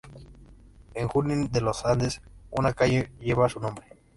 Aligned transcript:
En 0.95 1.07
Junín 1.07 1.51
de 1.51 1.61
los 1.61 1.85
Andes 1.85 2.23
una 2.49 2.73
calle 2.73 3.11
lleva 3.19 3.47
su 3.49 3.59
nombre. 3.59 3.85